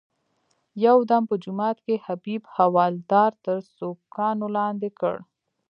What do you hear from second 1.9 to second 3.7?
حبیب حوالدار تر